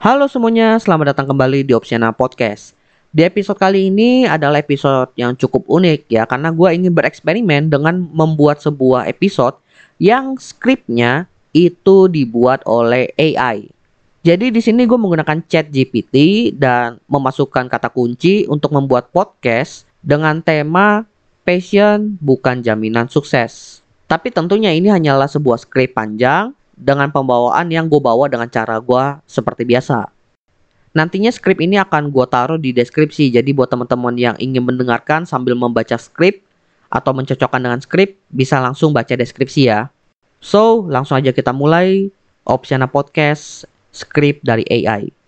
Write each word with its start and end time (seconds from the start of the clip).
Halo 0.00 0.32
semuanya, 0.32 0.80
selamat 0.80 1.12
datang 1.12 1.28
kembali 1.28 1.60
di 1.60 1.76
Opsiana 1.76 2.08
Podcast. 2.08 2.72
Di 3.12 3.20
episode 3.20 3.60
kali 3.60 3.92
ini 3.92 4.24
adalah 4.24 4.56
episode 4.56 5.12
yang 5.12 5.36
cukup 5.36 5.68
unik 5.68 6.08
ya, 6.08 6.24
karena 6.24 6.48
gue 6.48 6.72
ingin 6.72 6.88
bereksperimen 6.88 7.68
dengan 7.68 8.08
membuat 8.08 8.64
sebuah 8.64 9.04
episode 9.12 9.60
yang 10.00 10.40
skripnya 10.40 11.28
itu 11.52 12.08
dibuat 12.08 12.64
oleh 12.64 13.12
AI. 13.20 13.68
Jadi 14.24 14.48
di 14.48 14.64
sini 14.64 14.88
gue 14.88 14.96
menggunakan 14.96 15.44
chat 15.44 15.68
GPT 15.68 16.48
dan 16.56 16.96
memasukkan 17.04 17.68
kata 17.68 17.92
kunci 17.92 18.48
untuk 18.48 18.72
membuat 18.72 19.12
podcast 19.12 19.84
dengan 20.00 20.40
tema 20.40 21.04
passion 21.44 22.16
bukan 22.24 22.64
jaminan 22.64 23.04
sukses. 23.12 23.84
Tapi 24.08 24.32
tentunya 24.32 24.72
ini 24.72 24.88
hanyalah 24.88 25.28
sebuah 25.28 25.60
skrip 25.60 25.92
panjang 25.92 26.56
dengan 26.80 27.12
pembawaan 27.12 27.68
yang 27.68 27.86
gue 27.86 28.00
bawa 28.00 28.26
dengan 28.32 28.48
cara 28.48 28.80
gue 28.80 29.04
seperti 29.28 29.68
biasa. 29.68 30.08
Nantinya 30.96 31.30
skrip 31.30 31.60
ini 31.62 31.78
akan 31.78 32.10
gue 32.10 32.26
taruh 32.26 32.58
di 32.58 32.74
deskripsi, 32.74 33.30
jadi 33.30 33.46
buat 33.54 33.70
teman-teman 33.70 34.16
yang 34.18 34.34
ingin 34.40 34.64
mendengarkan 34.64 35.22
sambil 35.28 35.54
membaca 35.54 35.94
skrip 35.94 36.42
atau 36.90 37.14
mencocokkan 37.14 37.62
dengan 37.62 37.78
skrip, 37.78 38.18
bisa 38.32 38.58
langsung 38.58 38.90
baca 38.90 39.14
deskripsi 39.14 39.70
ya. 39.70 39.86
So, 40.42 40.88
langsung 40.90 41.20
aja 41.20 41.30
kita 41.30 41.54
mulai 41.54 42.10
Opsiana 42.42 42.90
Podcast 42.90 43.68
skrip 43.94 44.42
dari 44.42 44.66
AI. 44.66 45.19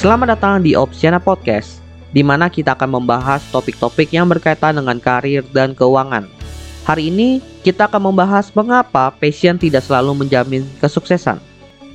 Selamat 0.00 0.32
datang 0.32 0.64
di 0.64 0.72
Opsiana 0.72 1.20
Podcast, 1.20 1.84
di 2.16 2.24
mana 2.24 2.48
kita 2.48 2.72
akan 2.72 3.04
membahas 3.04 3.44
topik-topik 3.52 4.08
yang 4.08 4.32
berkaitan 4.32 4.80
dengan 4.80 4.96
karir 4.96 5.44
dan 5.52 5.76
keuangan. 5.76 6.24
Hari 6.88 7.12
ini 7.12 7.44
kita 7.60 7.84
akan 7.84 8.08
membahas 8.08 8.48
mengapa 8.56 9.12
passion 9.12 9.60
tidak 9.60 9.84
selalu 9.84 10.24
menjamin 10.24 10.64
kesuksesan. 10.80 11.36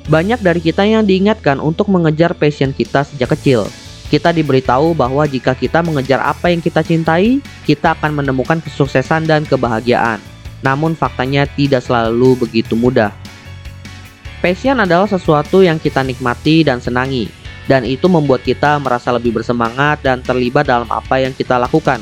Banyak 0.05 0.37
dari 0.45 0.61
kita 0.61 0.85
yang 0.85 1.01
diingatkan 1.01 1.57
untuk 1.57 1.89
mengejar 1.89 2.37
passion 2.37 2.77
kita 2.77 3.09
sejak 3.09 3.33
kecil. 3.33 3.65
Kita 4.13 4.29
diberitahu 4.29 4.93
bahwa 4.93 5.25
jika 5.25 5.57
kita 5.57 5.81
mengejar 5.81 6.21
apa 6.21 6.53
yang 6.53 6.61
kita 6.61 6.85
cintai, 6.85 7.41
kita 7.65 7.97
akan 7.97 8.21
menemukan 8.21 8.61
kesuksesan 8.61 9.25
dan 9.25 9.49
kebahagiaan. 9.49 10.21
Namun 10.61 10.93
faktanya 10.93 11.49
tidak 11.57 11.81
selalu 11.81 12.37
begitu 12.37 12.77
mudah. 12.77 13.09
Passion 14.45 14.77
adalah 14.77 15.09
sesuatu 15.09 15.65
yang 15.65 15.81
kita 15.81 16.05
nikmati 16.05 16.61
dan 16.61 16.77
senangi, 16.77 17.44
dan 17.65 17.85
itu 17.85 18.05
membuat 18.05 18.45
kita 18.45 18.77
merasa 18.77 19.09
lebih 19.13 19.33
bersemangat 19.35 20.01
dan 20.05 20.21
terlibat 20.21 20.69
dalam 20.69 20.89
apa 20.89 21.21
yang 21.21 21.33
kita 21.33 21.57
lakukan. 21.57 22.01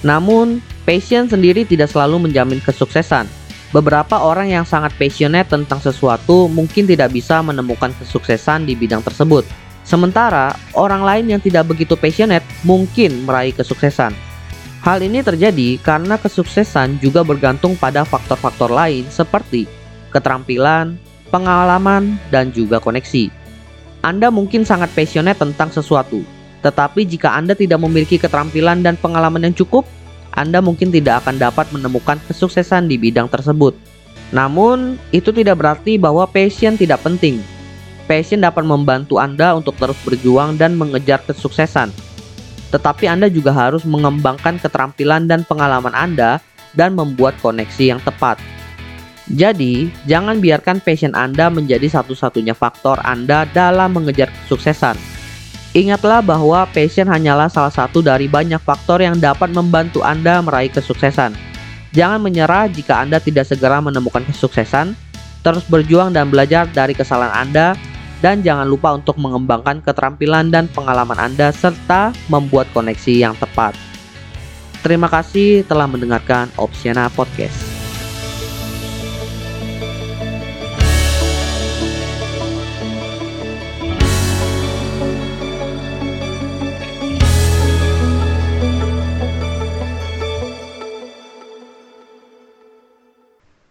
Namun, 0.00 0.62
passion 0.86 1.28
sendiri 1.28 1.66
tidak 1.66 1.92
selalu 1.92 2.30
menjamin 2.30 2.62
kesuksesan. 2.62 3.28
Beberapa 3.70 4.18
orang 4.18 4.50
yang 4.50 4.66
sangat 4.66 4.90
passionate 4.98 5.46
tentang 5.46 5.78
sesuatu 5.78 6.50
mungkin 6.50 6.90
tidak 6.90 7.14
bisa 7.14 7.38
menemukan 7.38 7.94
kesuksesan 8.02 8.66
di 8.66 8.74
bidang 8.74 9.02
tersebut. 9.06 9.46
Sementara 9.86 10.54
orang 10.74 11.02
lain 11.02 11.26
yang 11.30 11.40
tidak 11.42 11.70
begitu 11.70 11.94
passionate 11.94 12.42
mungkin 12.66 13.26
meraih 13.26 13.54
kesuksesan. 13.54 14.14
Hal 14.80 14.98
ini 15.04 15.20
terjadi 15.20 15.76
karena 15.84 16.16
kesuksesan 16.16 16.98
juga 16.98 17.20
bergantung 17.20 17.76
pada 17.76 18.02
faktor-faktor 18.02 18.72
lain 18.72 19.06
seperti 19.12 19.68
keterampilan, 20.10 20.98
pengalaman, 21.30 22.18
dan 22.34 22.50
juga 22.50 22.82
koneksi. 22.82 23.39
Anda 24.00 24.32
mungkin 24.32 24.64
sangat 24.64 24.88
passionate 24.96 25.36
tentang 25.36 25.68
sesuatu, 25.68 26.24
tetapi 26.64 27.04
jika 27.04 27.36
Anda 27.36 27.52
tidak 27.52 27.80
memiliki 27.84 28.16
keterampilan 28.16 28.80
dan 28.80 28.96
pengalaman 28.96 29.44
yang 29.44 29.56
cukup, 29.56 29.84
Anda 30.32 30.64
mungkin 30.64 30.88
tidak 30.88 31.24
akan 31.24 31.36
dapat 31.36 31.68
menemukan 31.68 32.16
kesuksesan 32.24 32.88
di 32.88 32.96
bidang 32.96 33.28
tersebut. 33.28 33.76
Namun, 34.32 34.96
itu 35.12 35.34
tidak 35.34 35.60
berarti 35.60 36.00
bahwa 36.00 36.24
passion 36.24 36.80
tidak 36.80 37.02
penting. 37.04 37.44
Passion 38.08 38.40
dapat 38.40 38.64
membantu 38.64 39.20
Anda 39.20 39.52
untuk 39.52 39.76
terus 39.76 39.98
berjuang 40.06 40.56
dan 40.56 40.80
mengejar 40.80 41.20
kesuksesan. 41.26 41.90
Tetapi 42.70 43.04
Anda 43.04 43.26
juga 43.26 43.50
harus 43.50 43.82
mengembangkan 43.82 44.62
keterampilan 44.62 45.26
dan 45.26 45.42
pengalaman 45.44 45.92
Anda 45.92 46.38
dan 46.72 46.94
membuat 46.94 47.34
koneksi 47.42 47.84
yang 47.96 48.00
tepat. 48.00 48.38
Jadi, 49.30 49.94
jangan 50.10 50.42
biarkan 50.42 50.82
passion 50.82 51.14
Anda 51.14 51.46
menjadi 51.46 51.86
satu-satunya 51.86 52.50
faktor 52.58 52.98
Anda 53.06 53.46
dalam 53.54 53.94
mengejar 53.94 54.26
kesuksesan. 54.44 54.98
Ingatlah 55.70 56.18
bahwa 56.18 56.66
passion 56.74 57.06
hanyalah 57.06 57.46
salah 57.46 57.70
satu 57.70 58.02
dari 58.02 58.26
banyak 58.26 58.58
faktor 58.58 58.98
yang 58.98 59.22
dapat 59.22 59.54
membantu 59.54 60.02
Anda 60.02 60.42
meraih 60.42 60.74
kesuksesan. 60.74 61.38
Jangan 61.94 62.18
menyerah 62.18 62.66
jika 62.66 62.98
Anda 62.98 63.22
tidak 63.22 63.46
segera 63.46 63.78
menemukan 63.78 64.26
kesuksesan. 64.26 64.98
Terus 65.40 65.64
berjuang 65.70 66.10
dan 66.10 66.28
belajar 66.28 66.66
dari 66.68 66.92
kesalahan 66.92 67.46
Anda 67.48 67.78
dan 68.20 68.44
jangan 68.44 68.68
lupa 68.68 68.92
untuk 68.98 69.16
mengembangkan 69.16 69.80
keterampilan 69.80 70.52
dan 70.52 70.68
pengalaman 70.68 71.16
Anda 71.16 71.54
serta 71.54 72.12
membuat 72.28 72.68
koneksi 72.76 73.30
yang 73.30 73.34
tepat. 73.38 73.72
Terima 74.84 75.08
kasih 75.08 75.64
telah 75.64 75.88
mendengarkan 75.88 76.52
Opsiana 76.60 77.08
Podcast. 77.08 77.69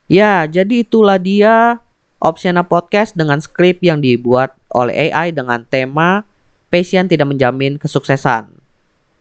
Ya, 0.10 0.50
jadi 0.50 0.82
itulah 0.82 1.22
dia 1.22 1.78
Opsiana 2.18 2.66
Podcast 2.66 3.14
dengan 3.14 3.38
skrip 3.38 3.78
yang 3.86 4.02
dibuat 4.02 4.58
oleh 4.74 5.14
AI 5.14 5.30
dengan 5.30 5.62
tema 5.70 6.26
Passion 6.74 7.06
tidak 7.06 7.30
menjamin 7.30 7.78
kesuksesan. 7.78 8.50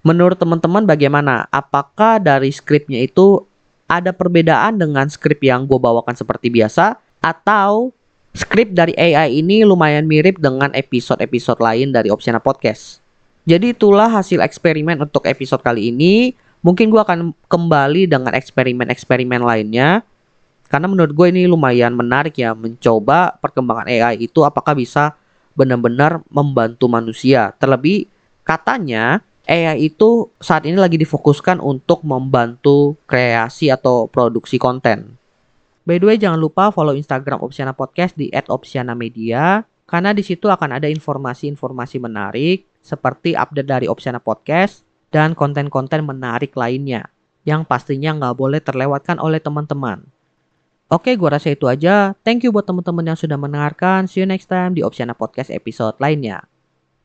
Menurut 0.00 0.41
teman-teman 0.41 0.88
bagaimana? 0.88 1.44
Apakah 1.53 2.16
dari 2.16 2.48
skripnya 2.48 3.04
itu 3.04 3.44
ada 3.84 4.16
perbedaan 4.16 4.81
dengan 4.81 5.09
skrip 5.12 5.44
yang 5.44 5.69
gue 5.69 5.77
bawakan 5.77 6.16
seperti 6.16 6.48
biasa? 6.48 6.97
Atau 7.21 7.93
skrip 8.32 8.72
dari 8.72 8.97
AI 8.97 9.44
ini 9.44 9.69
lumayan 9.69 10.09
mirip 10.09 10.41
dengan 10.41 10.72
episode-episode 10.72 11.60
lain 11.60 11.93
dari 11.93 12.09
Opsiana 12.09 12.41
Podcast? 12.41 13.00
Jadi 13.44 13.77
itulah 13.77 14.09
hasil 14.09 14.41
eksperimen 14.41 15.04
untuk 15.04 15.25
episode 15.28 15.60
kali 15.60 15.93
ini. 15.93 16.32
Mungkin 16.65 16.88
gue 16.88 17.00
akan 17.00 17.37
kembali 17.48 18.09
dengan 18.09 18.32
eksperimen-eksperimen 18.32 19.41
lainnya 19.41 20.04
karena 20.68 20.86
menurut 20.86 21.16
gue 21.16 21.26
ini 21.32 21.48
lumayan 21.48 21.96
menarik 21.96 22.36
ya 22.36 22.52
mencoba 22.52 23.40
perkembangan 23.40 23.88
AI 23.88 24.28
itu 24.28 24.44
apakah 24.44 24.76
bisa 24.76 25.16
benar-benar 25.56 26.22
membantu 26.28 26.86
manusia. 26.86 27.56
Terlebih 27.56 28.06
katanya 28.44 29.24
AI 29.48 29.88
itu 29.88 30.28
saat 30.38 30.68
ini 30.68 30.76
lagi 30.76 31.00
difokuskan 31.00 31.56
untuk 31.58 32.04
membantu 32.04 33.00
kreasi 33.08 33.72
atau 33.72 34.06
produksi 34.12 34.60
konten. 34.60 35.16
By 35.88 35.96
the 35.96 36.04
way, 36.04 36.20
jangan 36.20 36.36
lupa 36.36 36.68
follow 36.68 36.92
Instagram 36.92 37.40
Opsiana 37.40 37.72
Podcast 37.72 38.12
di 38.12 38.28
@opsiana_media 38.28 39.64
karena 39.88 40.12
di 40.12 40.20
situ 40.20 40.52
akan 40.52 40.76
ada 40.76 40.84
informasi-informasi 40.84 41.96
menarik 41.96 42.68
seperti 42.84 43.32
update 43.32 43.64
dari 43.64 43.86
Opsiana 43.88 44.20
Podcast 44.20 44.84
dan 45.08 45.32
konten-konten 45.32 46.04
menarik 46.04 46.52
lainnya 46.52 47.08
yang 47.48 47.64
pastinya 47.64 48.12
nggak 48.20 48.36
boleh 48.36 48.60
terlewatkan 48.60 49.16
oleh 49.16 49.40
teman-teman. 49.40 50.04
Oke, 50.88 51.15
gua 51.21 51.37
rasa 51.37 51.53
itu 51.53 51.69
aja. 51.69 52.16
Thank 52.25 52.49
you 52.49 52.50
buat 52.50 52.65
teman-teman 52.65 53.12
yang 53.12 53.19
sudah 53.19 53.37
mendengarkan. 53.37 54.09
See 54.09 54.25
you 54.25 54.28
next 54.28 54.49
time 54.49 54.72
di 54.72 54.81
Opsiana 54.81 55.12
Podcast 55.12 55.53
episode 55.53 56.00
lainnya. 56.00 56.49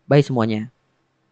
Bye 0.08 0.24
semuanya. 0.24 0.73